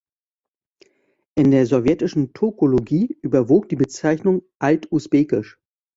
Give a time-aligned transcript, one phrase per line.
[1.35, 5.59] In der sowjetischen Turkologie überwog die Bezeichnung "Alt-Usbekisch".